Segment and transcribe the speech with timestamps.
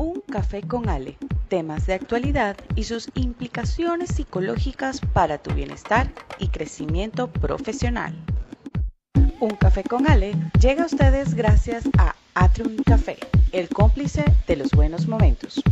[0.00, 1.18] Un café con Ale,
[1.48, 8.16] temas de actualidad y sus implicaciones psicológicas para tu bienestar y crecimiento profesional.
[9.40, 13.18] Un café con Ale llega a ustedes gracias a Atrium Café,
[13.52, 15.62] el cómplice de los buenos momentos.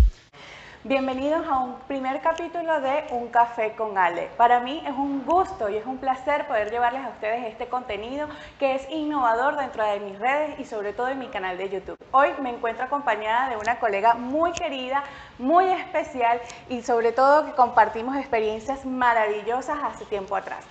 [0.84, 4.30] Bienvenidos a un primer capítulo de Un Café con Ale.
[4.36, 8.28] Para mí es un gusto y es un placer poder llevarles a ustedes este contenido
[8.60, 11.98] que es innovador dentro de mis redes y sobre todo en mi canal de YouTube.
[12.12, 15.02] Hoy me encuentro acompañada de una colega muy querida,
[15.41, 20.64] muy especial y sobre todo que compartimos experiencias maravillosas hace tiempo atrás.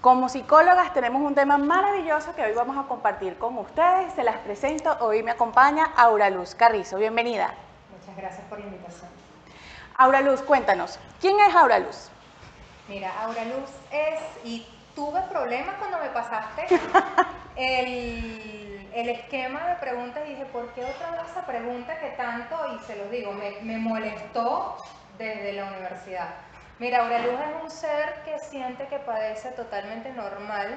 [0.00, 4.14] Como psicólogas tenemos un tema maravilloso que hoy vamos a compartir con ustedes.
[4.14, 4.96] Se las presento.
[5.00, 6.98] Hoy me acompaña Aura Luz Carrizo.
[6.98, 7.54] Bienvenida.
[7.96, 9.23] Muchas gracias por la invitación.
[9.96, 12.08] Aura Luz, cuéntanos, ¿quién es Aura Luz?
[12.88, 16.66] Mira, Aura Luz es, y tuve problemas cuando me pasaste
[17.56, 22.84] el, esquema de preguntas y dije, ¿por qué otra vez esa pregunta que tanto, y
[22.84, 24.78] se los digo, me, molestó
[25.16, 26.30] desde la universidad?
[26.80, 30.76] Mira, Aura Luz es un ser que siente que padece totalmente normal,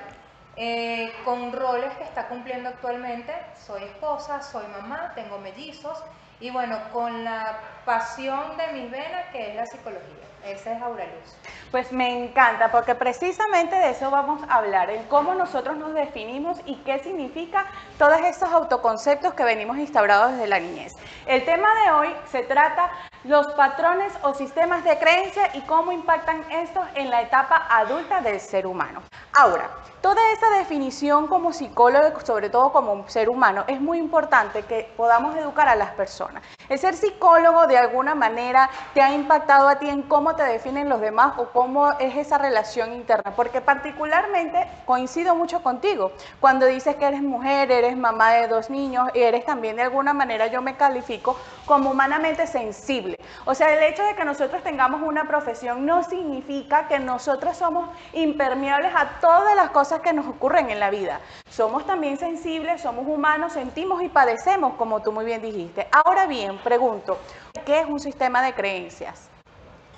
[0.58, 3.34] eh, con roles que está cumpliendo actualmente.
[3.66, 6.04] Soy esposa, soy mamá, tengo mellizos
[6.40, 10.28] y bueno, con la pasión de mis venas que es la psicología.
[10.46, 11.36] Esa es Aureluz.
[11.72, 16.58] Pues me encanta porque precisamente de eso vamos a hablar, en cómo nosotros nos definimos
[16.66, 17.66] y qué significa
[17.98, 20.94] todos esos autoconceptos que venimos instaurados desde la niñez.
[21.26, 22.90] El tema de hoy se trata
[23.26, 28.40] los patrones o sistemas de creencia y cómo impactan estos en la etapa adulta del
[28.40, 29.02] ser humano.
[29.34, 29.70] Ahora,
[30.02, 35.36] toda esa definición como psicólogo, sobre todo como ser humano, es muy importante que podamos
[35.36, 36.44] educar a las personas.
[36.70, 40.90] El ser psicólogo de alguna manera te ha impactado a ti en cómo te definen
[40.90, 46.12] los demás o cómo es esa relación interna, porque particularmente coincido mucho contigo.
[46.40, 50.14] Cuando dices que eres mujer, eres mamá de dos niños, y eres también de alguna
[50.14, 53.18] manera, yo me califico como humanamente sensible.
[53.46, 57.90] O sea, el hecho de que nosotros tengamos una profesión no significa que nosotros somos
[58.14, 61.20] impermeables a todas las cosas que nos ocurren en la vida.
[61.50, 65.88] Somos también sensibles, somos humanos, sentimos y padecemos, como tú muy bien dijiste.
[65.92, 67.18] Ahora bien, pregunto,
[67.66, 69.37] ¿qué es un sistema de creencias?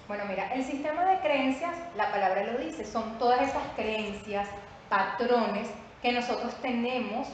[0.10, 4.50] Bueno, mira, el sistema de creencias, la palabra lo dice, son todas esas creencias,
[4.90, 5.70] patrones
[6.02, 7.28] que nosotros tenemos,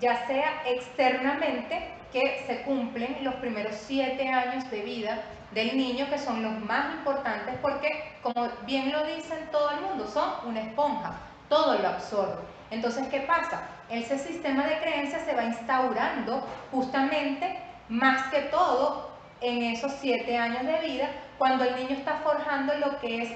[0.00, 5.20] ya sea externamente, que se cumplen los primeros siete años de vida
[5.52, 10.08] del niño, que son los más importantes porque, como bien lo dicen todo el mundo,
[10.08, 11.20] son una esponja
[11.50, 12.40] todo lo absorbe.
[12.70, 13.68] Entonces, ¿qué pasa?
[13.90, 17.58] Ese sistema de creencias se va instaurando justamente
[17.90, 19.10] más que todo
[19.42, 23.30] en esos siete años de vida, cuando el niño está forjando lo que es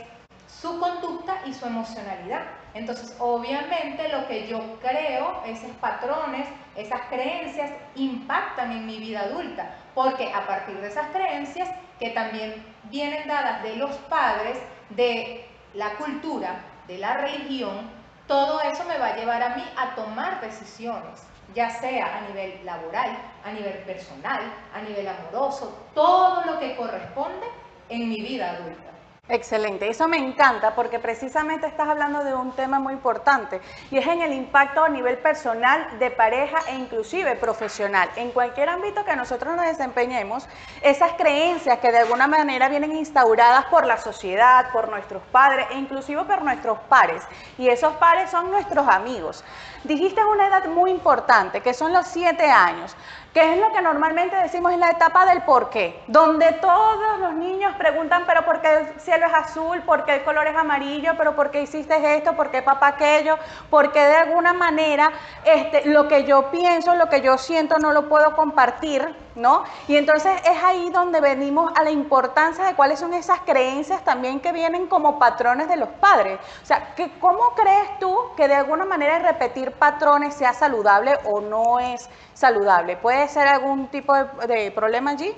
[0.60, 2.42] su conducta y su emocionalidad.
[2.74, 9.74] Entonces, obviamente lo que yo creo, esos patrones, esas creencias impactan en mi vida adulta,
[9.94, 14.58] porque a partir de esas creencias, que también vienen dadas de los padres,
[14.90, 17.90] de la cultura, de la religión,
[18.26, 22.64] todo eso me va a llevar a mí a tomar decisiones, ya sea a nivel
[22.64, 24.42] laboral, a nivel personal,
[24.74, 27.46] a nivel amoroso, todo lo que corresponde
[27.88, 28.88] en mi vida adulta.
[29.30, 33.60] Excelente, eso me encanta porque precisamente estás hablando de un tema muy importante
[33.90, 38.08] y es en el impacto a nivel personal, de pareja e inclusive profesional.
[38.16, 40.48] En cualquier ámbito que nosotros nos desempeñemos,
[40.80, 45.74] esas creencias que de alguna manera vienen instauradas por la sociedad, por nuestros padres e
[45.76, 47.22] inclusive por nuestros pares
[47.58, 49.44] y esos pares son nuestros amigos.
[49.84, 52.96] Dijiste una edad muy importante que son los siete años
[53.34, 57.34] que es lo que normalmente decimos en la etapa del por qué, donde todos los
[57.34, 59.80] niños preguntan, pero ¿por qué el cielo es azul?
[59.82, 61.12] ¿Por qué el color es amarillo?
[61.16, 62.34] ¿Pero por qué hiciste esto?
[62.34, 63.38] ¿Por qué papá aquello?
[63.70, 65.12] Porque de alguna manera
[65.44, 69.06] este, lo que yo pienso, lo que yo siento no lo puedo compartir,
[69.38, 69.64] ¿no?
[69.86, 74.40] Y entonces es ahí donde venimos a la importancia de cuáles son esas creencias también
[74.40, 76.38] que vienen como patrones de los padres.
[76.62, 81.40] O sea, que ¿cómo crees tú que de alguna manera repetir patrones sea saludable o
[81.40, 82.96] no es saludable?
[82.96, 85.34] ¿Puede ser algún tipo de, problema allí?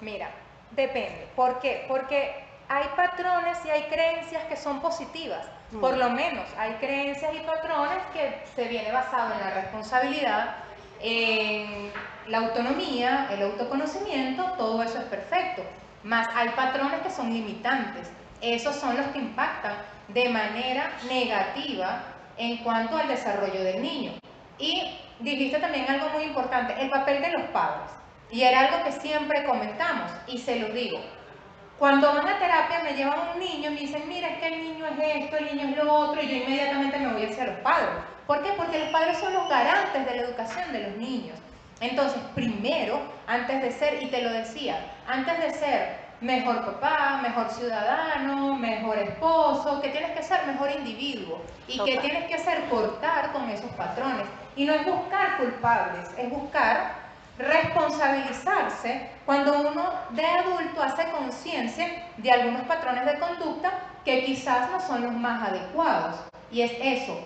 [0.00, 0.30] Mira,
[0.72, 1.28] depende.
[1.34, 1.86] ¿Por qué?
[1.88, 5.46] Porque hay patrones y hay creencias que son positivas.
[5.72, 5.80] Mm.
[5.80, 10.56] Por lo menos hay creencias y patrones que se viene basado en la responsabilidad,
[11.00, 11.90] en
[12.28, 15.62] la autonomía, el autoconocimiento, todo eso es perfecto.
[16.02, 18.10] Más hay patrones que son limitantes.
[18.40, 19.74] Esos son los que impactan
[20.08, 22.02] de manera negativa
[22.36, 24.12] en cuanto al desarrollo del niño.
[24.58, 27.90] Y dijiste también algo muy importante, el papel de los padres.
[28.30, 31.00] Y era algo que siempre comentamos y se lo digo.
[31.78, 34.62] Cuando van a terapia me llevan un niño y me dicen, mira, es que el
[34.62, 37.56] niño es esto, el niño es lo otro, y yo inmediatamente me voy hacia los
[37.60, 37.90] padres.
[38.26, 38.50] ¿Por qué?
[38.56, 41.38] Porque los padres son los garantes de la educación de los niños.
[41.80, 44.76] Entonces, primero, antes de ser, y te lo decía,
[45.06, 51.40] antes de ser mejor papá, mejor ciudadano, mejor esposo, que tienes que ser mejor individuo
[51.68, 54.26] y que tienes que hacer cortar con esos patrones.
[54.56, 56.97] Y no es buscar culpables, es buscar
[57.38, 63.72] responsabilizarse cuando uno de adulto hace conciencia de algunos patrones de conducta
[64.04, 66.16] que quizás no son los más adecuados.
[66.50, 67.18] Y es eso,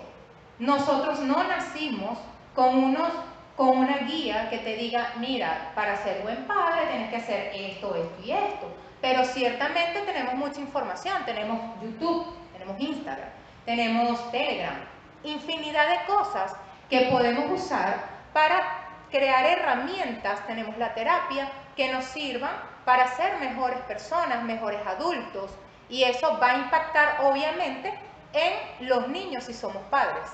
[0.58, 2.18] nosotros no nacimos
[2.54, 3.10] con unos
[3.56, 7.94] con una guía que te diga, mira, para ser buen padre tienes que hacer esto,
[7.94, 8.66] esto y esto.
[9.00, 13.28] Pero ciertamente tenemos mucha información, tenemos YouTube, tenemos Instagram,
[13.66, 14.76] tenemos Telegram,
[15.22, 16.54] infinidad de cosas
[16.88, 18.81] que podemos usar para
[19.12, 22.50] crear herramientas, tenemos la terapia, que nos sirvan
[22.84, 25.52] para ser mejores personas, mejores adultos.
[25.88, 27.92] Y eso va a impactar obviamente
[28.32, 30.24] en los niños si somos padres.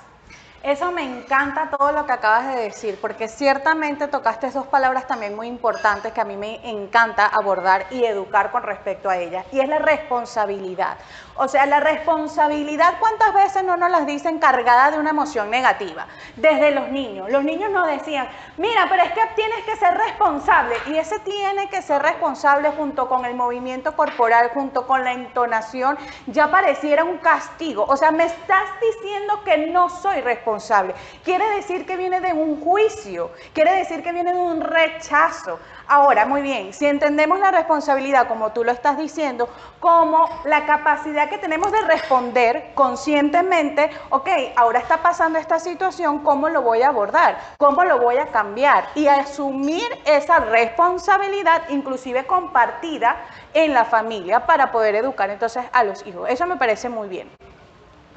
[0.63, 5.37] Eso me encanta todo lo que acabas de decir, porque ciertamente tocaste dos palabras también
[5.37, 9.61] muy importantes que a mí me encanta abordar y educar con respecto a ellas, y
[9.61, 10.97] es la responsabilidad.
[11.41, 16.07] O sea, la responsabilidad, ¿cuántas veces no nos las dicen cargada de una emoción negativa?
[16.35, 17.31] Desde los niños.
[17.31, 21.69] Los niños nos decían, mira, pero es que tienes que ser responsable, y ese tiene
[21.69, 25.97] que ser responsable junto con el movimiento corporal, junto con la entonación,
[26.27, 27.85] ya pareciera un castigo.
[27.89, 30.95] O sea, me estás diciendo que no soy responsable.
[31.23, 35.61] Quiere decir que viene de un juicio, quiere decir que viene de un rechazo.
[35.87, 39.49] Ahora, muy bien, si entendemos la responsabilidad, como tú lo estás diciendo,
[39.81, 46.49] como la capacidad que tenemos de responder conscientemente, ok, ahora está pasando esta situación, ¿cómo
[46.49, 47.39] lo voy a abordar?
[47.59, 48.89] ¿Cómo lo voy a cambiar?
[48.95, 53.17] Y asumir esa responsabilidad, inclusive compartida
[53.55, 56.29] en la familia, para poder educar entonces a los hijos.
[56.29, 57.31] Eso me parece muy bien.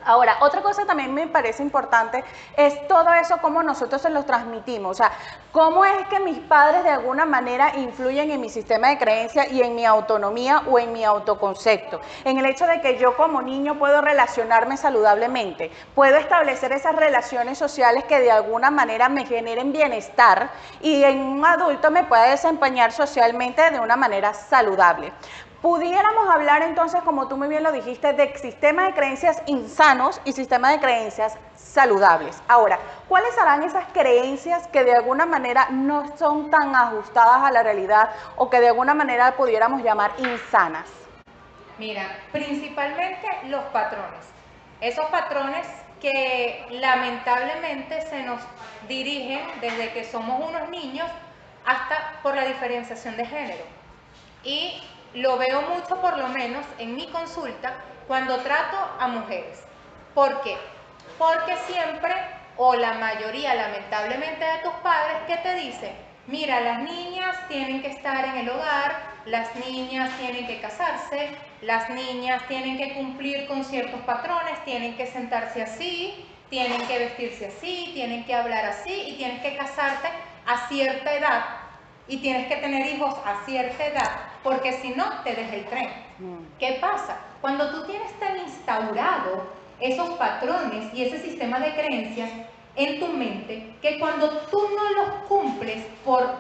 [0.06, 2.24] Ahora, otra cosa también me parece importante
[2.58, 4.92] es todo eso, cómo nosotros se los transmitimos.
[4.92, 5.12] O sea,
[5.52, 9.62] cómo es que mis padres de alguna manera influyen en mi sistema de creencia y
[9.62, 12.02] en mi autonomía o en mi autoconcepto.
[12.24, 17.58] En el hecho de que yo como niño puedo relacionarme saludablemente, puedo establecer esas relaciones
[17.58, 20.50] sociales que de alguna manera me generen bienestar
[20.82, 25.14] y en un adulto me pueda desempeñar socialmente de una manera saludable.
[25.62, 30.34] Pudiéramos hablar entonces, como tú muy bien lo dijiste, de sistemas de creencias insanos y
[30.34, 32.42] sistemas de creencias saludables.
[32.48, 37.62] Ahora, ¿cuáles serán esas creencias que de alguna manera no son tan ajustadas a la
[37.62, 40.90] realidad o que de alguna manera pudiéramos llamar insanas?
[41.78, 44.26] Mira, principalmente los patrones.
[44.82, 45.68] Esos patrones
[46.02, 48.42] que lamentablemente se nos
[48.88, 51.08] dirigen desde que somos unos niños
[51.64, 53.64] hasta por la diferenciación de género.
[54.44, 54.82] Y
[55.14, 57.74] lo veo mucho por lo menos en mi consulta
[58.08, 59.64] cuando trato a mujeres.
[60.14, 60.58] ¿Por qué?
[61.18, 62.14] Porque siempre,
[62.58, 65.96] o la mayoría lamentablemente de tus padres, que te dicen,
[66.28, 71.30] mira, las niñas tienen que estar en el hogar, las niñas tienen que casarse,
[71.62, 77.48] las niñas tienen que cumplir con ciertos patrones, tienen que sentarse así, tienen que vestirse
[77.48, 80.10] así, tienen que hablar así y tienes que casarte
[80.46, 81.46] a cierta edad
[82.08, 84.12] y tienes que tener hijos a cierta edad,
[84.44, 85.90] porque si no, te deja el tren.
[86.20, 86.58] Mm.
[86.60, 87.18] ¿Qué pasa?
[87.42, 89.48] Cuando tú tienes tan instaurado
[89.80, 92.30] esos patrones y ese sistema de creencias
[92.76, 96.36] en tu mente, que cuando tú no los cumples por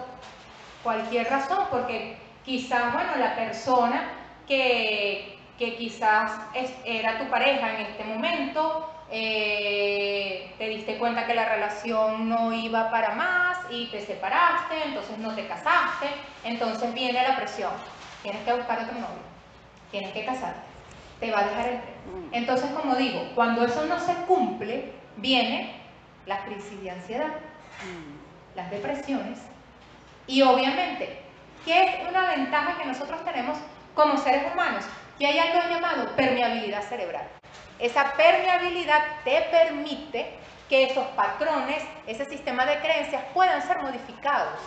[0.83, 4.12] cualquier razón, porque quizás, bueno, la persona
[4.48, 6.31] que, que quizás
[6.86, 12.89] era tu pareja en este momento, eh, te diste cuenta que la relación no iba
[12.89, 16.08] para más y te separaste, entonces no te casaste,
[16.44, 17.72] entonces viene la presión,
[18.24, 19.24] tienes que buscar otro novio,
[19.91, 20.62] tienes que casarte,
[21.20, 21.94] te va a dejar el tren.
[22.06, 22.34] Mm.
[22.36, 25.75] Entonces, como digo, cuando eso no se cumple, viene
[26.25, 28.56] la crisis de ansiedad, mm.
[28.56, 29.39] las depresiones
[30.27, 31.20] y obviamente,
[31.65, 33.58] ¿qué es una ventaja que nosotros tenemos
[33.94, 34.86] como seres humanos?
[35.20, 37.27] Que hay algo llamado permeabilidad cerebral.
[37.82, 40.38] Esa permeabilidad te permite
[40.70, 44.60] que esos patrones, ese sistema de creencias puedan ser modificados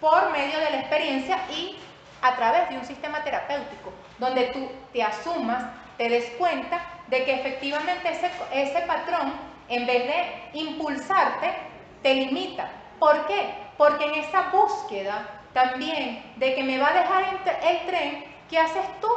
[0.00, 1.78] por medio de la experiencia y
[2.20, 5.64] a través de un sistema terapéutico, donde tú te asumas,
[5.96, 9.32] te des cuenta de que efectivamente ese, ese patrón,
[9.68, 11.54] en vez de impulsarte,
[12.02, 12.70] te limita.
[12.98, 13.54] ¿Por qué?
[13.78, 17.24] Porque en esa búsqueda también de que me va a dejar
[17.62, 19.08] el tren, ¿qué haces tú?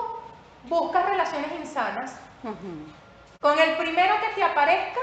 [0.63, 2.17] Buscas relaciones insanas.
[3.41, 4.99] Con el primero que te aparezca,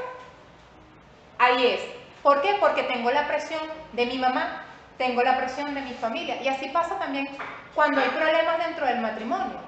[1.38, 1.80] ahí es.
[2.22, 2.54] ¿Por qué?
[2.60, 3.62] Porque tengo la presión
[3.94, 4.62] de mi mamá,
[4.98, 6.42] tengo la presión de mi familia.
[6.42, 7.26] Y así pasa también
[7.74, 9.58] cuando hay problemas dentro del matrimonio.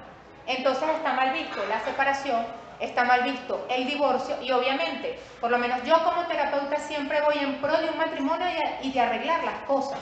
[0.45, 2.45] Entonces está mal visto la separación,
[2.79, 7.39] está mal visto el divorcio y obviamente, por lo menos yo como terapeuta siempre voy
[7.39, 8.45] en pro de un matrimonio
[8.83, 9.97] y de arreglar las cosas.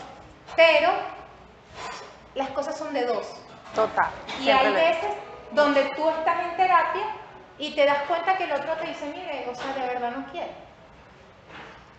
[0.58, 0.92] pero
[2.36, 3.34] las cosas son de dos.
[3.74, 4.10] Total.
[4.42, 5.12] Y hay veces
[5.52, 7.06] donde tú estás en terapia
[7.60, 10.26] y te das cuenta que el otro te dice, mire, o sea, de verdad no
[10.32, 10.52] quiere.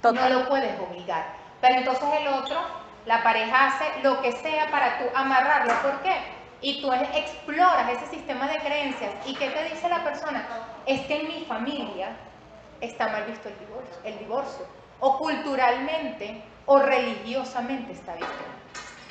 [0.02, 1.34] No lo puedes obligar.
[1.60, 2.60] Pero entonces el otro,
[3.06, 5.74] la pareja hace lo que sea para tú amarrarlo.
[5.82, 6.16] ¿Por qué?
[6.60, 9.12] Y tú exploras ese sistema de creencias.
[9.26, 10.46] ¿Y qué te dice la persona?
[10.86, 12.10] Es que en mi familia
[12.80, 13.96] está mal visto el divorcio.
[14.04, 14.66] El divorcio.
[15.00, 18.44] O culturalmente o religiosamente está visto.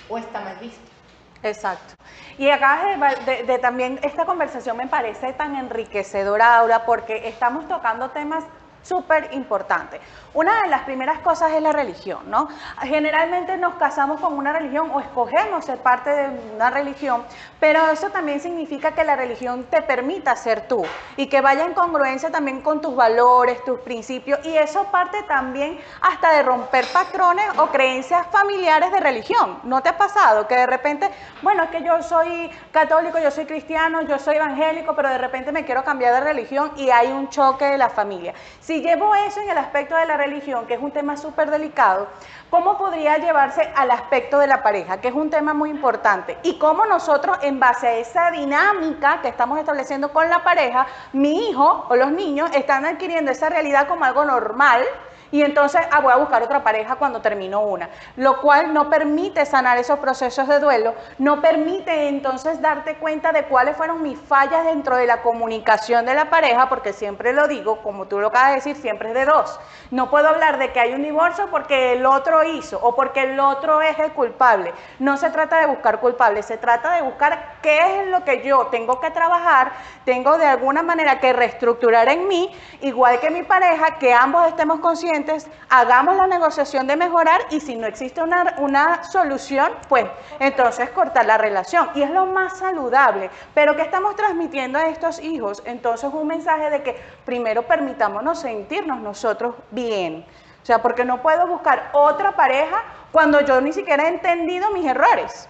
[0.09, 0.96] O está mal visto.
[1.44, 1.94] Exacto.
[2.38, 2.79] Y acá
[3.25, 8.44] de, también, esta conversación me parece tan enriquecedora, ahora porque estamos tocando temas
[8.88, 10.00] súper importante.
[10.34, 12.48] Una de las primeras cosas es la religión, ¿no?
[12.82, 17.24] Generalmente nos casamos con una religión o escogemos ser parte de una religión,
[17.60, 21.74] pero eso también significa que la religión te permita ser tú y que vaya en
[21.74, 27.46] congruencia también con tus valores, tus principios, y eso parte también hasta de romper patrones
[27.58, 29.60] o creencias familiares de religión.
[29.63, 31.10] ¿No te ha pasado que de repente,
[31.41, 35.51] bueno, es que yo soy católico, yo soy cristiano, yo soy evangélico, pero de repente
[35.51, 38.34] me quiero cambiar de religión y hay un choque de la familia?
[38.60, 42.07] Si llevo eso en el aspecto de la religión, que es un tema súper delicado,
[42.50, 46.38] ¿cómo podría llevarse al aspecto de la pareja, que es un tema muy importante?
[46.43, 51.50] Y cómo nosotros, en base a esa dinámica que estamos estableciendo con la pareja, mi
[51.50, 54.84] hijo o los niños están adquiriendo esa realidad como algo normal
[55.31, 59.46] y entonces ah, voy a buscar otra pareja cuando termino una, lo cual no permite
[59.46, 64.65] sanar esos procesos de duelo, no permite entonces darte cuenta de cuáles fueron mis fallas
[64.65, 68.50] dentro de la comunicación de la pareja, porque siempre lo digo, como tú lo acabas
[68.50, 69.60] de decir, siempre es de dos.
[69.91, 73.39] No puedo hablar de que hay un divorcio porque el otro hizo o porque el
[73.39, 74.74] otro es el culpable.
[75.00, 78.67] No se trata de buscar culpables, se trata de buscar qué es lo que yo
[78.67, 79.74] tengo que trabajar,
[80.05, 84.79] tengo de alguna manera que reestructurar en mí, igual que mi pareja, que ambos estemos
[84.79, 90.05] conscientes hagamos la negociación de mejorar y si no existe una, una solución, pues
[90.39, 91.89] entonces cortar la relación.
[91.93, 93.29] Y es lo más saludable.
[93.53, 95.62] Pero ¿qué estamos transmitiendo a estos hijos?
[95.65, 96.95] Entonces un mensaje de que
[97.25, 100.25] primero permitámonos sentirnos nosotros bien.
[100.63, 102.81] O sea, porque no puedo buscar otra pareja
[103.12, 105.50] cuando yo ni siquiera he entendido mis errores.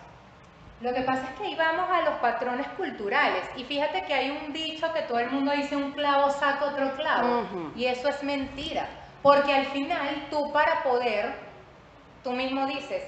[0.79, 4.29] Lo que pasa es que ahí vamos a los patrones culturales y fíjate que hay
[4.29, 8.21] un dicho que todo el mundo dice un clavo saca otro clavo y eso es
[8.23, 8.87] mentira.
[9.23, 11.33] Porque al final tú para poder,
[12.23, 13.03] tú mismo dices,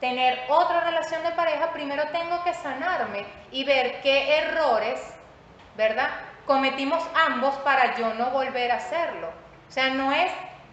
[0.00, 5.00] tener otra relación de pareja, primero tengo que sanarme y ver qué errores,
[5.76, 6.10] ¿verdad?
[6.44, 9.28] Cometimos ambos para yo no volver a hacerlo.
[9.68, 10.30] O sea, no es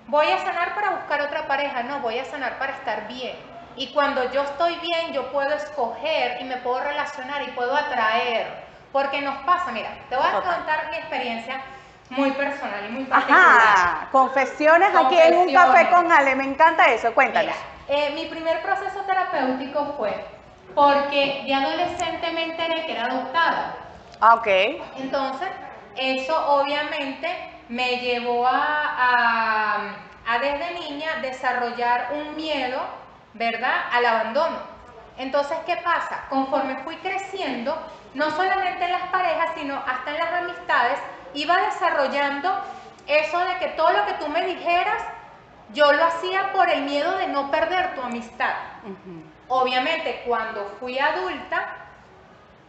[0.08, 3.38] voy a sanar para buscar otra pareja, no, voy a sanar para estar bien.
[3.76, 8.64] Y cuando yo estoy bien, yo puedo escoger y me puedo relacionar y puedo atraer.
[8.92, 11.62] Porque nos pasa, mira, te voy a contar mi experiencia
[12.12, 13.42] muy personal y muy particular.
[13.42, 17.56] Ajá, confesiones, aquí en un café con Ale, me encanta eso, cuéntanos.
[17.88, 20.24] Eh, mi primer proceso terapéutico fue
[20.76, 23.76] porque de adolescente me enteré que era adoptada.
[24.22, 24.48] Ah, ok.
[24.98, 25.50] Entonces,
[25.96, 27.28] eso obviamente
[27.70, 29.96] me llevó a,
[30.28, 32.80] a desde niña desarrollar un miedo,
[33.34, 34.58] ¿verdad?, al abandono.
[35.18, 36.26] Entonces, ¿qué pasa?
[36.30, 37.78] Conforme fui creciendo,
[38.14, 41.00] no solamente en las parejas, sino hasta en las amistades,
[41.34, 42.64] iba desarrollando
[43.08, 45.04] eso de que todo lo que tú me dijeras,
[45.74, 48.54] yo lo hacía por el miedo de no perder tu amistad.
[49.48, 51.76] Obviamente, cuando fui adulta,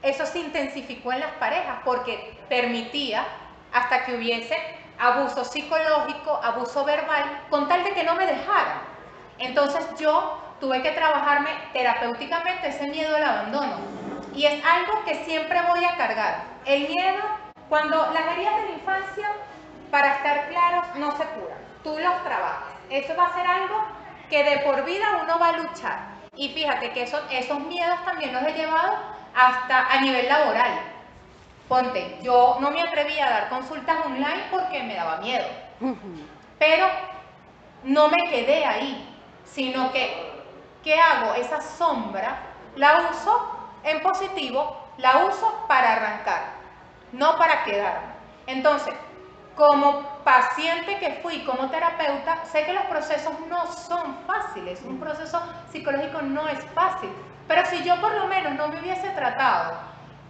[0.02, 3.25] eso se intensificó en las parejas porque permitía
[3.73, 4.56] hasta que hubiese
[4.99, 8.83] abuso psicológico, abuso verbal, con tal de que no me dejaran.
[9.38, 13.76] Entonces yo tuve que trabajarme terapéuticamente ese miedo al abandono.
[14.35, 16.44] Y es algo que siempre voy a cargar.
[16.64, 17.21] El miedo
[17.68, 19.28] cuando las heridas de la infancia,
[19.90, 21.59] para estar claros, no se curan.
[21.83, 22.73] Tú los trabajas.
[22.88, 23.76] Eso va a ser algo
[24.30, 25.99] que de por vida uno va a luchar.
[26.35, 28.97] Y fíjate que esos, esos miedos también los he llevado
[29.35, 30.80] hasta a nivel laboral.
[31.68, 35.44] Ponte, yo no me atrevía a dar consultas online porque me daba miedo.
[36.59, 36.87] Pero
[37.83, 40.34] no me quedé ahí, sino que,
[40.85, 41.35] ¿qué hago?
[41.35, 42.37] Esa sombra
[42.76, 46.64] la uso en positivo, la uso para arrancar
[47.14, 48.14] no para quedarme.
[48.47, 48.95] Entonces,
[49.57, 55.41] como paciente que fui, como terapeuta, sé que los procesos no son fáciles, un proceso
[55.71, 57.11] psicológico no es fácil,
[57.47, 59.75] pero si yo por lo menos no me hubiese tratado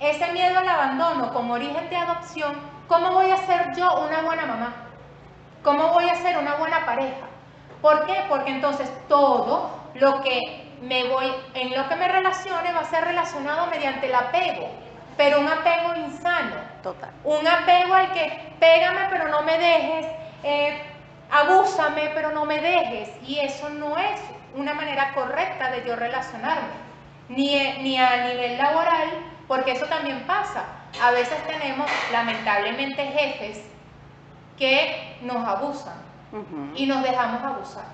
[0.01, 2.55] ese miedo al abandono como origen de adopción,
[2.89, 4.73] ¿cómo voy a ser yo una buena mamá?
[5.63, 7.27] ¿Cómo voy a ser una buena pareja?
[7.81, 8.25] ¿Por qué?
[8.29, 10.41] Porque entonces todo lo que
[10.83, 14.85] me voy, en lo que me relacione va a ser relacionado mediante el apego
[15.17, 16.57] pero un apego insano.
[16.83, 17.11] Total.
[17.25, 20.07] Un apego al que pégame pero no me dejes,
[20.43, 20.83] eh,
[21.31, 23.11] abúsame pero no me dejes.
[23.27, 24.21] Y eso no es
[24.55, 26.69] una manera correcta de yo relacionarme,
[27.29, 29.09] ni, ni a nivel laboral,
[29.49, 30.65] porque eso también pasa.
[31.03, 33.65] A veces tenemos lamentablemente jefes
[34.57, 35.95] que nos abusan
[36.75, 37.85] y nos dejamos abusar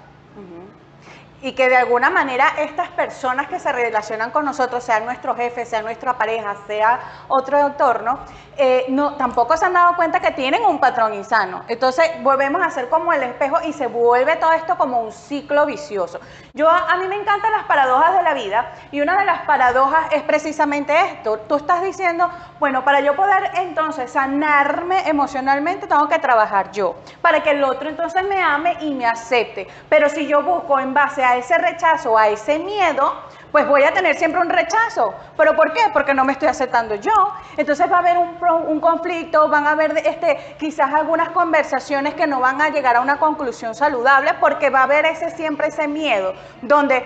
[1.42, 5.64] y que de alguna manera estas personas que se relacionan con nosotros, sea nuestro jefe,
[5.64, 8.18] sea nuestra pareja, sea otro entorno,
[8.56, 11.62] eh, no, tampoco se han dado cuenta que tienen un patrón insano.
[11.68, 15.64] Entonces volvemos a ser como el espejo y se vuelve todo esto como un ciclo
[15.64, 16.20] vicioso.
[16.52, 20.12] Yo a mí me encantan las paradojas de la vida y una de las paradojas
[20.12, 21.38] es precisamente esto.
[21.38, 27.42] Tú estás diciendo, bueno, para yo poder entonces sanarme emocionalmente tengo que trabajar yo, para
[27.42, 29.68] que el otro entonces me ame y me acepte.
[29.88, 33.14] Pero si yo busco en base a a ese rechazo, a ese miedo,
[33.52, 35.14] pues voy a tener siempre un rechazo.
[35.37, 35.80] ¿Pero por qué?
[35.92, 37.12] Porque no me estoy aceptando yo.
[37.56, 42.40] Entonces va a haber un, conflicto, van a haber este, quizás algunas conversaciones que no
[42.40, 46.34] van a llegar a una conclusión saludable porque va a haber ese siempre ese miedo,
[46.62, 47.04] donde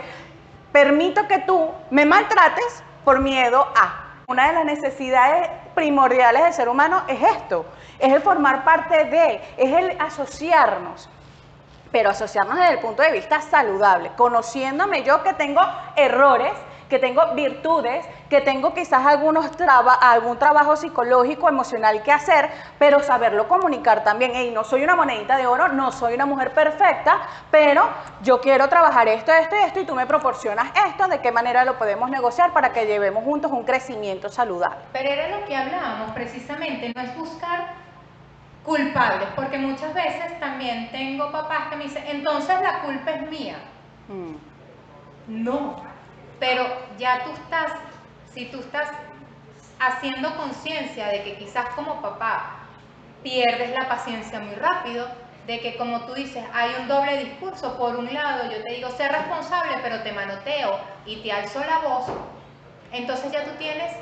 [0.73, 4.01] permito que tú me maltrates por miedo a.
[4.27, 7.67] Una de las necesidades primordiales del ser humano es esto,
[7.99, 11.11] es el formar parte de, es el asociarnos
[11.95, 15.61] pero asociarnos desde el punto de vista saludable, conociéndome yo que tengo
[15.95, 16.51] errores,
[16.89, 19.49] que tengo virtudes, que tengo quizás algunos
[20.01, 24.33] algún trabajo psicológico, emocional que hacer, pero saberlo comunicar también.
[24.35, 27.21] Hey, no soy una monedita de oro, no soy una mujer perfecta,
[27.53, 27.89] pero
[28.23, 31.65] yo quiero trabajar esto, esto y esto, y tú me proporcionas esto, de qué manera
[31.65, 34.85] lo podemos negociar para que llevemos juntos un crecimiento saludable.
[34.93, 37.85] Pero era lo que hablábamos precisamente, no es buscar
[38.65, 43.57] culpables, porque muchas veces también tengo papás que me dicen, entonces la culpa es mía.
[44.09, 45.45] Mm.
[45.45, 45.83] No,
[46.41, 46.67] pero
[46.99, 47.73] ya tú estás,
[48.33, 48.89] si tú estás
[49.79, 52.61] haciendo conciencia de que quizás como papá
[53.23, 55.09] pierdes la paciencia muy rápido,
[55.47, 58.91] de que como tú dices, hay un doble discurso, por un lado yo te digo,
[58.91, 62.07] sé responsable, pero te manoteo y te alzo la voz,
[62.93, 63.93] entonces ya tú tienes,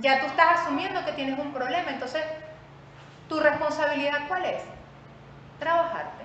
[0.00, 2.22] ya tú estás asumiendo que tienes un problema, entonces
[3.32, 4.62] ¿Tu responsabilidad cuál es?
[5.58, 6.22] Trabajarte.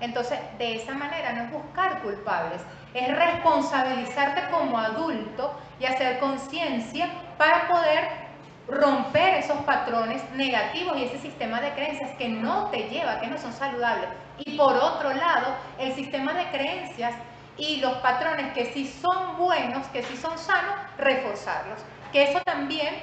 [0.00, 2.60] Entonces, de esa manera no es buscar culpables,
[2.94, 8.08] es responsabilizarte como adulto y hacer conciencia para poder
[8.66, 13.38] romper esos patrones negativos y ese sistema de creencias que no te lleva, que no
[13.38, 14.08] son saludables.
[14.38, 17.14] Y por otro lado, el sistema de creencias
[17.56, 21.78] y los patrones que sí son buenos, que sí son sanos, reforzarlos.
[22.10, 22.96] Que eso también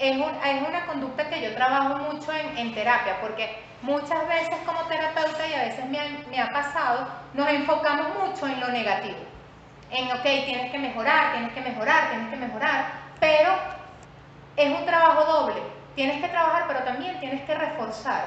[0.00, 5.52] es, una conducta que yo trabajo mucho en, terapia, porque muchas veces como terapeuta y
[5.52, 9.18] a veces me ha, me ha pasado, nos enfocamos mucho en lo negativo.
[9.90, 12.86] En, ok, tienes que mejorar, tienes que mejorar, tienes que mejorar,
[13.18, 13.52] pero
[14.56, 15.62] es un trabajo doble.
[15.94, 18.24] Tienes que trabajar, pero también tienes que reforzar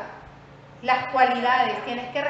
[0.81, 2.21] las cualidades, tienes que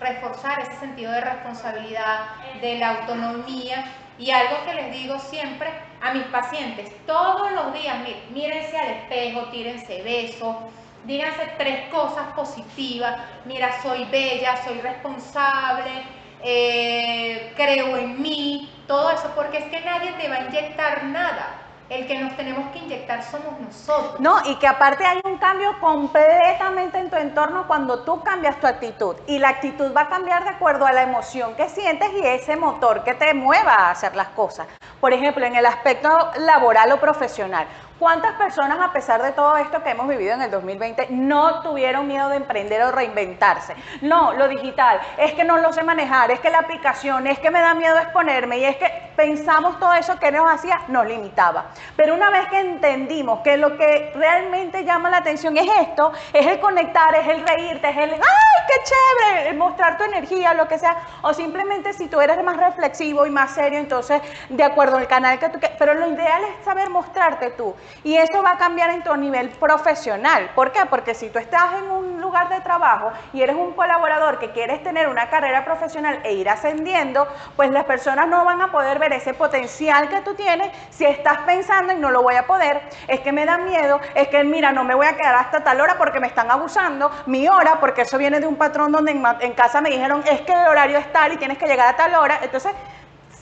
[0.00, 2.20] reforzar ese sentido de responsabilidad,
[2.60, 3.84] de la autonomía
[4.16, 5.68] y algo que les digo siempre
[6.06, 7.96] a mis pacientes, todos los días,
[8.30, 10.56] mírense al espejo, tírense besos,
[11.04, 16.04] díganse tres cosas positivas, mira, soy bella, soy responsable,
[16.42, 21.66] eh, creo en mí, todo eso, porque es que nadie te va a inyectar nada
[21.88, 24.18] el que nos tenemos que inyectar somos nosotros.
[24.18, 28.66] No, y que aparte hay un cambio completamente en tu entorno cuando tú cambias tu
[28.66, 29.14] actitud.
[29.26, 32.56] Y la actitud va a cambiar de acuerdo a la emoción que sientes y ese
[32.56, 34.66] motor que te mueva a hacer las cosas.
[35.00, 37.66] Por ejemplo, en el aspecto laboral o profesional.
[37.98, 42.06] ¿Cuántas personas, a pesar de todo esto que hemos vivido en el 2020, no tuvieron
[42.06, 43.74] miedo de emprender o reinventarse?
[44.02, 47.50] No, lo digital, es que no lo sé manejar, es que la aplicación, es que
[47.50, 51.68] me da miedo exponerme y es que pensamos todo eso que nos hacía, nos limitaba.
[51.96, 56.46] Pero una vez que entendimos que lo que realmente llama la atención es esto, es
[56.46, 58.20] el conectar, es el reírte, es el, ¡ay,
[58.68, 59.54] qué chévere!
[59.54, 63.52] Mostrar tu energía, lo que sea, o simplemente si tú eres más reflexivo y más
[63.52, 67.50] serio, entonces, de acuerdo al canal que tú quieres, pero lo ideal es saber mostrarte
[67.50, 67.74] tú.
[68.04, 70.50] Y eso va a cambiar en tu nivel profesional.
[70.54, 70.86] ¿Por qué?
[70.86, 74.82] Porque si tú estás en un lugar de trabajo y eres un colaborador que quieres
[74.82, 79.12] tener una carrera profesional e ir ascendiendo, pues las personas no van a poder ver
[79.12, 83.20] ese potencial que tú tienes si estás pensando y no lo voy a poder, es
[83.20, 85.96] que me da miedo, es que mira, no me voy a quedar hasta tal hora
[85.96, 89.80] porque me están abusando, mi hora, porque eso viene de un patrón donde en, casa
[89.80, 92.38] me dijeron es que el horario es tal y tienes que llegar a tal hora.
[92.42, 92.72] Entonces,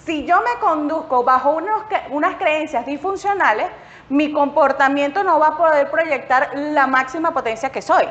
[0.05, 3.67] si yo me conduzco bajo unos, unas creencias disfuncionales,
[4.09, 8.05] mi comportamiento no va a poder proyectar la máxima potencia que soy.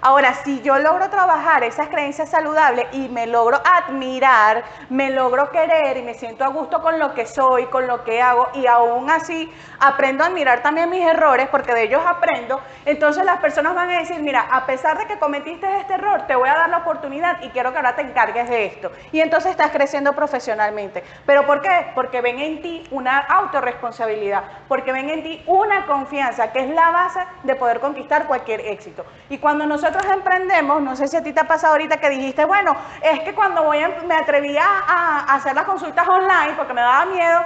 [0.00, 5.96] Ahora, si yo logro trabajar esas creencias saludables y me logro admirar, me logro querer
[5.96, 9.10] y me siento a gusto con lo que soy, con lo que hago y aún
[9.10, 13.90] así aprendo a admirar también mis errores porque de ellos aprendo, entonces las personas van
[13.90, 16.78] a decir, mira, a pesar de que cometiste este error, te voy a dar la
[16.78, 18.90] oportunidad y quiero que ahora te encargues de esto.
[19.12, 21.02] Y entonces estás creciendo profesionalmente.
[21.26, 21.90] ¿Pero por qué?
[21.94, 26.90] Porque ven en ti una autorresponsabilidad, porque ven en ti una confianza, que es la
[26.90, 29.04] base de poder conquistar cualquier éxito.
[29.28, 32.44] Y cuando nosotros emprendemos, no sé si a ti te ha pasado ahorita que dijiste,
[32.44, 37.04] bueno, es que cuando voy me atrevía a hacer las consultas online porque me daba
[37.06, 37.40] miedo,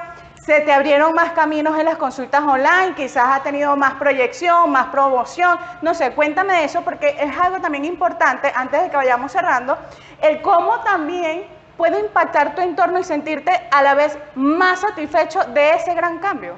[0.45, 4.87] se te abrieron más caminos en las consultas online, quizás ha tenido más proyección, más
[4.87, 9.31] promoción, no sé, cuéntame de eso porque es algo también importante antes de que vayamos
[9.31, 9.79] cerrando,
[10.21, 15.75] el cómo también puede impactar tu entorno y sentirte a la vez más satisfecho de
[15.75, 16.57] ese gran cambio.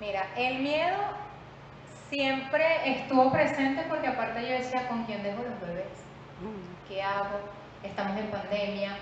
[0.00, 0.96] Mira, el miedo
[2.10, 5.86] siempre estuvo presente porque aparte yo decía, ¿con quién dejo los bebés?
[6.88, 7.40] ¿Qué hago?
[7.82, 8.96] Estamos en pandemia.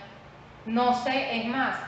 [0.67, 1.79] No sé, es más,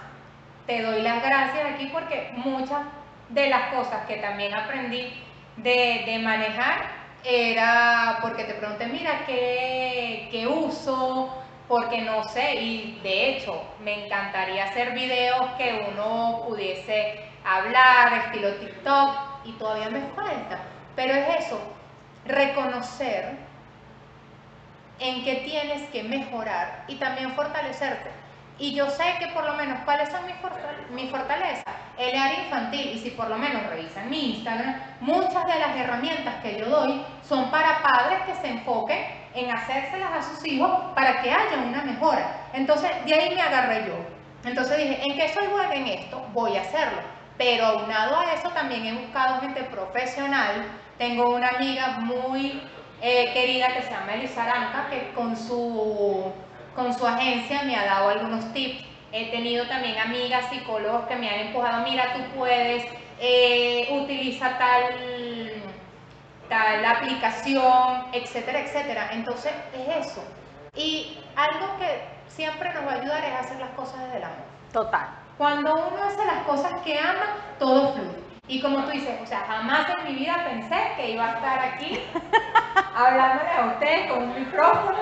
[0.66, 2.82] te doy las gracias aquí porque muchas
[3.30, 5.12] de las cosas que también aprendí
[5.56, 6.86] de, manejar
[7.24, 11.42] era porque te pregunté, mira, ¿qué, ¿qué, uso?
[11.66, 18.54] Porque no sé, y de hecho me encantaría hacer videos que uno pudiese hablar, estilo
[18.54, 19.10] TikTok,
[19.44, 20.77] y todavía me falta.
[20.98, 21.60] Pero es eso,
[22.24, 23.36] reconocer
[24.98, 28.10] en qué tienes que mejorar y también fortalecerte.
[28.58, 31.62] Y yo sé que por lo menos cuáles son mis, fortalezas.
[31.96, 36.34] El área infantil, y si por lo menos revisan mi Instagram, muchas de las herramientas
[36.42, 38.98] que yo doy son para padres que se enfoquen
[39.36, 42.48] en hacérselas a sus hijos para que haya una mejora.
[42.54, 43.94] Entonces, de ahí me agarré yo.
[44.44, 46.26] Entonces dije, ¿en qué soy buena en esto?
[46.32, 46.98] Voy a hacerlo.
[47.36, 50.66] Pero aunado a eso también he buscado gente profesional.
[50.98, 52.60] Tengo una amiga muy
[53.00, 56.32] eh, querida que se llama Elisa Aranca, que con su
[56.74, 58.84] con su agencia me ha dado algunos tips.
[59.12, 62.84] He tenido también amigas psicólogos que me han empujado, mira, tú puedes,
[63.20, 65.62] eh, utiliza tal,
[66.48, 69.10] tal aplicación, etcétera, etcétera.
[69.12, 70.22] Entonces es eso.
[70.76, 74.38] Y algo que siempre nos va a ayudar es hacer las cosas desde el amor.
[74.72, 75.08] Total.
[75.36, 78.27] Cuando uno hace las cosas que ama, todo fluye.
[78.48, 81.58] Y como tú dices, o sea, jamás en mi vida pensé que iba a estar
[81.58, 82.00] aquí
[82.96, 84.98] hablándole a ustedes con un micrófono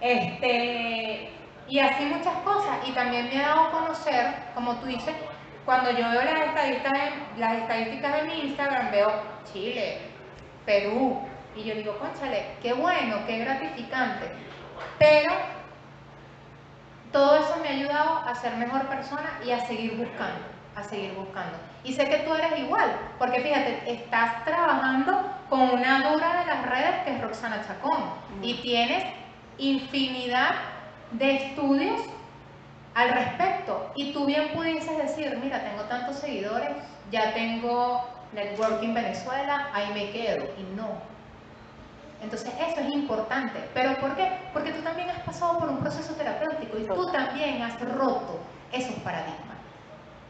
[0.00, 1.30] este,
[1.68, 2.76] y así muchas cosas.
[2.86, 5.14] Y también me ha dado a conocer, como tú dices,
[5.64, 9.12] cuando yo veo las estadísticas, de, las estadísticas de mi Instagram, veo
[9.52, 9.98] Chile,
[10.66, 11.20] Perú,
[11.56, 14.30] y yo digo, conchale, qué bueno, qué gratificante.
[14.98, 15.32] Pero
[17.12, 20.40] todo eso me ha ayudado a ser mejor persona y a seguir buscando,
[20.80, 21.56] a seguir buscando.
[21.84, 26.66] Y sé que tú eres igual, porque fíjate, estás trabajando con una dura de las
[26.66, 28.04] redes que es Roxana Chacón,
[28.42, 29.04] y tienes
[29.58, 30.54] infinidad
[31.12, 32.00] de estudios
[32.94, 33.92] al respecto.
[33.94, 36.70] Y tú bien pudieses decir, mira, tengo tantos seguidores,
[37.10, 40.44] ya tengo Networking Venezuela, ahí me quedo.
[40.58, 40.88] Y no.
[42.22, 43.58] Entonces eso es importante.
[43.74, 44.30] ¿Pero por qué?
[44.52, 48.38] Porque tú también has pasado por un proceso terapéutico y tú también has roto
[48.72, 49.49] esos paradigmas.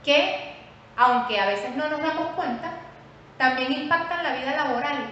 [0.05, 0.55] Que,
[0.97, 2.73] aunque a veces no nos damos cuenta,
[3.39, 5.05] también impactan la vida laboral.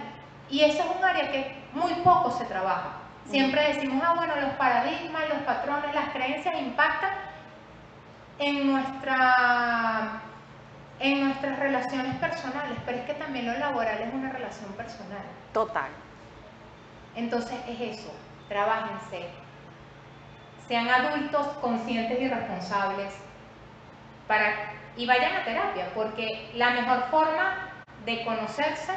[0.49, 2.93] Y eso es un área que muy poco se trabaja.
[3.25, 7.11] Siempre decimos, ah, bueno, los paradigmas, los patrones, las creencias impactan
[8.39, 10.21] en, nuestra,
[10.99, 15.21] en nuestras relaciones personales, pero es que también lo laboral es una relación personal.
[15.53, 15.89] Total.
[17.15, 18.13] Entonces es eso,
[18.47, 19.29] trabajense,
[20.67, 23.13] sean adultos conscientes y responsables
[24.27, 24.53] para,
[24.97, 27.69] y vayan a terapia, porque la mejor forma
[28.05, 28.93] de conocerse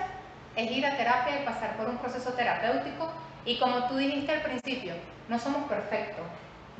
[0.56, 3.12] es ir a terapia y pasar por un proceso terapéutico
[3.44, 4.94] y como tú dijiste al principio,
[5.28, 6.24] no somos perfectos.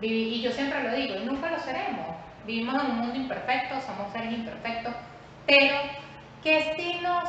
[0.01, 2.07] Y yo siempre lo digo, y nunca lo seremos.
[2.44, 4.94] Vivimos en un mundo imperfecto, somos seres imperfectos.
[5.46, 5.77] Pero,
[6.42, 7.29] ¿qué sí nos...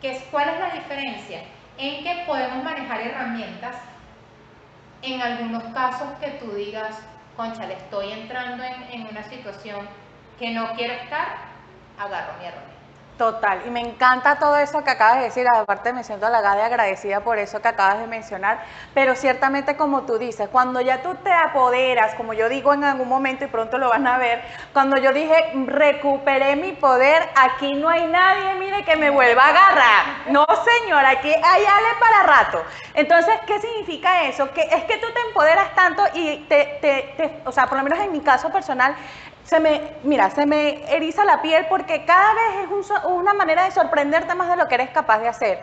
[0.00, 1.42] Qué, ¿Cuál es la diferencia?
[1.76, 3.76] En que podemos manejar herramientas
[5.02, 6.98] en algunos casos que tú digas,
[7.36, 9.88] concha, le estoy entrando en, en una situación
[10.40, 11.36] que no quiero estar,
[11.98, 12.70] agarro mi herramienta.
[13.18, 16.62] Total, y me encanta todo eso que acabas de decir, aparte me siento halagada y
[16.62, 18.60] agradecida por eso que acabas de mencionar,
[18.94, 23.10] pero ciertamente como tú dices, cuando ya tú te apoderas, como yo digo en algún
[23.10, 24.40] momento y pronto lo van a ver,
[24.72, 29.48] cuando yo dije, recuperé mi poder, aquí no hay nadie, mire, que me vuelva a
[29.50, 30.04] agarrar.
[30.28, 30.46] No,
[30.80, 32.64] señor, aquí hay ale para rato.
[32.94, 34.50] Entonces, ¿qué significa eso?
[34.54, 37.84] Que es que tú te empoderas tanto y te, te, te o sea, por lo
[37.84, 38.96] menos en mi caso personal,
[39.44, 43.70] se me, mira, se me eriza la piel porque cada vez es una manera de
[43.70, 45.60] sorprenderte más de lo que eres capaz de hacer.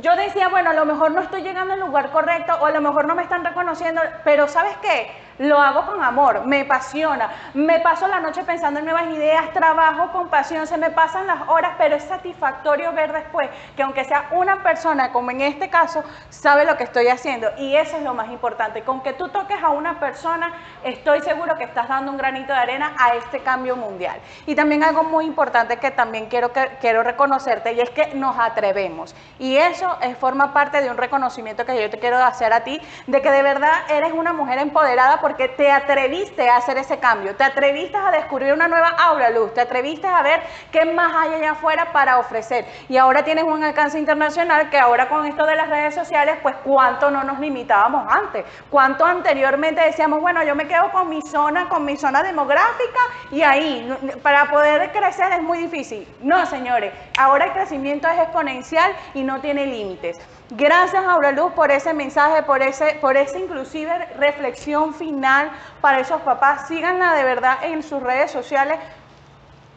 [0.00, 2.80] Yo decía, bueno, a lo mejor no estoy llegando al lugar correcto o a lo
[2.80, 5.10] mejor no me están reconociendo, pero ¿sabes qué?
[5.38, 10.10] Lo hago con amor, me apasiona, me paso la noche pensando en nuevas ideas, trabajo
[10.10, 14.28] con pasión, se me pasan las horas, pero es satisfactorio ver después que aunque sea
[14.30, 18.14] una persona, como en este caso, sabe lo que estoy haciendo y eso es lo
[18.14, 18.82] más importante.
[18.82, 22.58] Con que tú toques a una persona, estoy seguro que estás dando un granito de
[22.58, 24.18] arena a este cambio mundial.
[24.46, 28.38] Y también algo muy importante que también quiero, que, quiero reconocerte y es que nos
[28.38, 29.14] atrevemos.
[29.38, 32.80] Y eso es, forma parte de un reconocimiento que yo te quiero hacer a ti,
[33.06, 37.36] de que de verdad eres una mujer empoderada porque te atreviste a hacer ese cambio,
[37.36, 41.34] te atreviste a descubrir una nueva aula luz, te atreviste a ver qué más hay
[41.34, 42.66] allá afuera para ofrecer.
[42.88, 46.54] Y ahora tienes un alcance internacional que ahora con esto de las redes sociales, pues
[46.64, 51.68] cuánto no nos limitábamos antes, cuánto anteriormente decíamos, bueno, yo me quedo con mi zona,
[51.68, 53.88] con mi zona demográfica y ahí,
[54.22, 56.06] para poder crecer es muy difícil.
[56.20, 59.66] No, señores, ahora el crecimiento es exponencial y no tiene
[60.50, 66.20] Gracias, Aura Luz, por ese mensaje, por ese, por esa inclusive reflexión final para esos
[66.22, 66.68] papás.
[66.68, 68.78] Síganla de verdad en sus redes sociales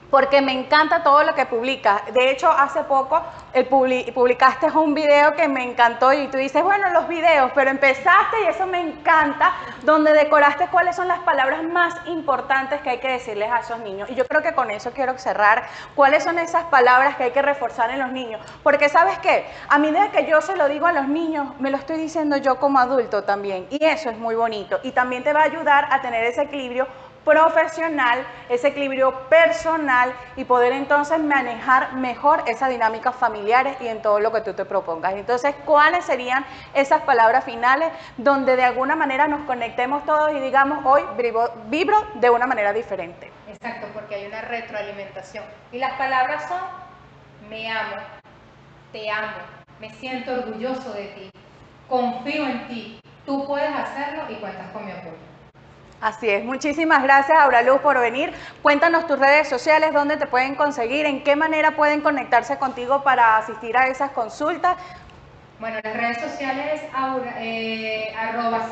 [0.10, 2.02] porque me encanta todo lo que publicas.
[2.14, 3.22] De hecho, hace poco
[3.54, 8.44] eh, publicaste un video que me encantó y tú dices, bueno, los videos, pero empezaste
[8.44, 13.12] y eso me encanta, donde decoraste cuáles son las palabras más importantes que hay que
[13.12, 14.10] decirles a esos niños.
[14.10, 15.64] Y yo creo que con eso quiero cerrar,
[15.96, 18.42] cuáles son esas palabras que hay que reforzar en los niños.
[18.64, 21.78] Porque sabes qué, a medida que yo se lo digo a los niños, me lo
[21.78, 23.68] estoy diciendo yo como adulto también.
[23.70, 24.80] Y eso es muy bonito.
[24.84, 26.88] Y también te va a ayudar a tener ese equilibrio
[27.26, 34.20] profesional, ese equilibrio personal y poder entonces manejar mejor esas dinámicas familiares y en todo
[34.20, 35.14] lo que tú te propongas.
[35.14, 40.86] Entonces, ¿cuáles serían esas palabras finales donde de alguna manera nos conectemos todos y digamos
[40.86, 41.04] hoy
[41.68, 43.32] vibro, de una manera diferente?
[43.48, 45.44] Exacto, porque hay una retroalimentación.
[45.72, 46.62] Y las palabras son,
[47.50, 47.98] me amo,
[48.92, 49.38] te amo,
[49.80, 51.30] me siento orgulloso de ti,
[51.88, 55.29] confío en ti, tú puedes hacerlo y cuentas con mi apoyo.
[56.02, 58.32] Así es, muchísimas gracias Aura Luz por venir.
[58.62, 63.36] Cuéntanos tus redes sociales, dónde te pueden conseguir, en qué manera pueden conectarse contigo para
[63.38, 64.78] asistir a esas consultas.
[65.60, 68.70] Bueno, las redes sociales aura, eh, arroba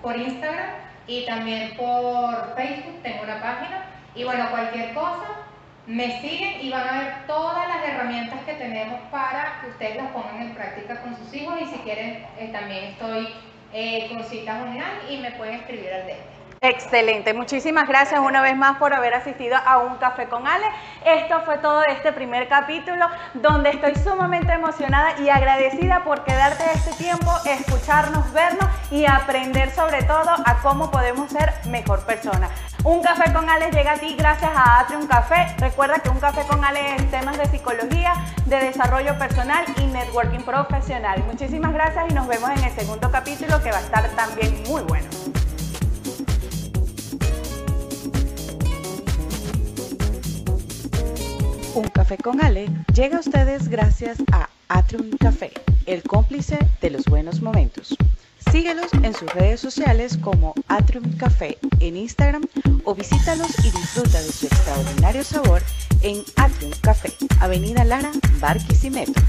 [0.00, 0.70] por Instagram
[1.06, 3.84] y también por Facebook, tengo una página.
[4.14, 5.44] Y bueno, cualquier cosa,
[5.86, 10.12] me siguen y van a ver todas las herramientas que tenemos para que ustedes las
[10.12, 13.28] pongan en práctica con sus hijos y si quieren eh, también estoy
[13.74, 16.34] eh, con online y me pueden escribir al DM.
[16.60, 20.64] Excelente, muchísimas gracias una vez más por haber asistido a Un Café con Ale.
[21.04, 26.92] Esto fue todo este primer capítulo donde estoy sumamente emocionada y agradecida por quedarte este
[26.92, 32.50] tiempo, escucharnos, vernos y aprender sobre todo a cómo podemos ser mejor personas.
[32.84, 35.56] Un café con Ale llega a ti gracias a Atrium Café.
[35.58, 38.12] Recuerda que un café con Ale es temas de psicología,
[38.44, 41.24] de desarrollo personal y networking profesional.
[41.24, 44.82] Muchísimas gracias y nos vemos en el segundo capítulo que va a estar también muy
[44.82, 45.08] bueno.
[51.74, 55.52] Un café con Ale llega a ustedes gracias a Atrium Café,
[55.86, 57.96] el cómplice de los buenos momentos.
[58.50, 62.46] Síguelos en sus redes sociales como Atrium Café en Instagram
[62.84, 65.62] o visítalos y disfruta de su extraordinario sabor
[66.02, 69.20] en Atrium Café, Avenida Lara, Barquisimeto.